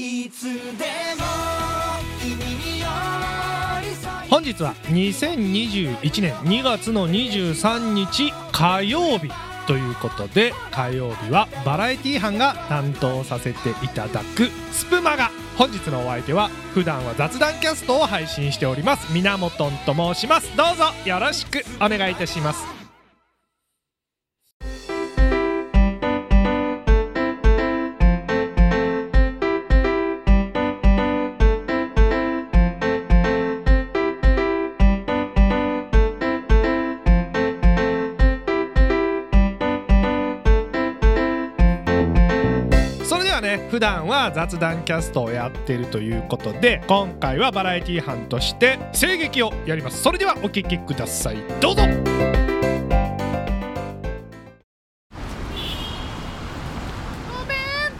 [0.00, 0.60] いつでも
[2.22, 2.86] 君に寄
[3.82, 4.30] り添い。
[4.30, 9.28] 本日は2021年2月の23日火曜日
[9.66, 15.32] ということで火曜日はバラエティ班が担当させていただくスプマガ。
[15.56, 19.12] 本日のお相手は普段は雑談キャストを配信しております。
[19.12, 20.56] みなもとんと申します。
[20.56, 22.77] どうぞよろしくお願いいたします。
[43.48, 50.02] ね普段は雑談キャストをやってるということで今回はバラエティ班として声劇をやります。
[50.02, 51.36] それではお聞きください。
[51.60, 51.82] どうぞ。
[51.82, 52.04] ごめん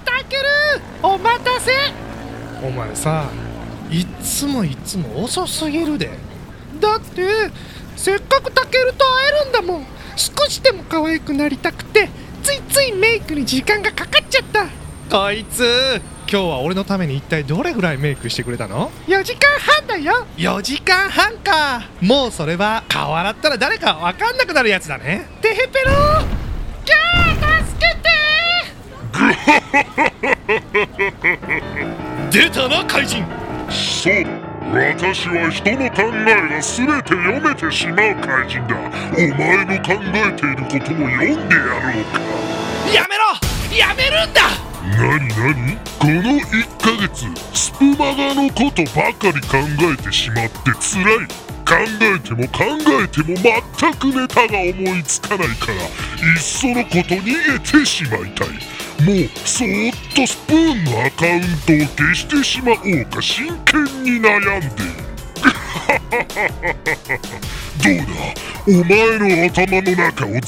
[0.04, 0.42] たける。
[1.02, 1.72] お待たせ。
[2.62, 3.30] お前さ
[3.90, 6.10] いつもいつも遅すぎるで。
[6.78, 7.22] だって
[7.96, 9.86] せっかくたけると会えるんだもん。
[10.16, 12.10] 少しでも可愛くなりたくて
[12.42, 14.87] ついついメイクに時間がかかっちゃった。
[15.10, 16.02] こいつ。
[16.30, 20.26] 今日は俺のために一体どれぐらいメイクしてくれたの？4時間半だよ。
[20.36, 21.88] 4時間半か。
[22.02, 25.26] もうそれは顔洗ったら誰か分かんなくなるやつだね。
[25.40, 25.92] てへぺろ
[26.84, 28.10] キャー助けて。
[32.30, 33.24] 出たな怪人。
[33.70, 34.26] そう
[34.70, 38.76] 私は人の考えが全て読めてしまう怪人だ。
[39.16, 42.20] お前の考えていることも読んでやろうか。
[42.92, 43.24] やめろ。
[43.74, 46.46] やめるんだなになにこの1
[46.80, 49.58] ヶ月スプマガのことばかり考
[49.92, 51.26] えてしまって辛い。
[51.68, 52.64] 考えても考
[53.04, 53.60] えても全
[53.94, 55.76] くネタが思いつかないからい
[56.34, 58.48] っそのこと逃げてしまいたい
[59.04, 64.74] もうそーっとスプーンのアカウントを消してしまおうか真剣に悩んでいる。
[67.84, 68.02] どうだ？
[68.66, 70.46] お前の頭の中を全部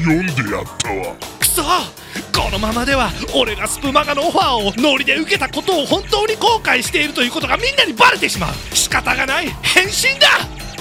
[0.00, 1.16] 読んでやったわ。
[1.40, 1.62] くそ！
[2.42, 8.54] このままでは俺がスプマガのオファーをノリで受けたことを本当に後悔しているということがみんなにバレてしまう。
[8.74, 9.48] 仕方がない。
[9.62, 10.26] 変身だ。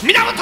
[0.01, 0.33] 源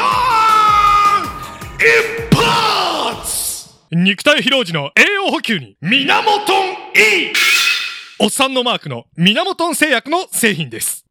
[1.79, 6.53] 一発肉体疲労時の栄養補給に源
[6.95, 7.33] E
[8.19, 11.03] おっさんのマークの源製薬の製品です。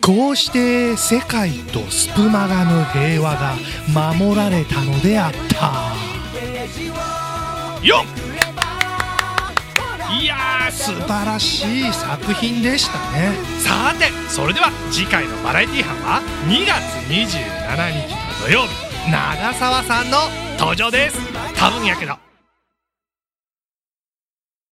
[0.00, 3.56] こうして世界とスプマガの平和が
[4.16, 6.18] 守られたのであった。
[7.82, 7.88] い
[10.26, 13.32] やー素晴らしい作品でしたね。
[13.60, 16.74] さてそれでは次回のバラエティ班は2月
[17.08, 18.68] 27日の土曜日
[19.10, 20.18] 長澤さんの
[20.58, 21.18] 登場です。
[21.56, 22.16] 多分やけど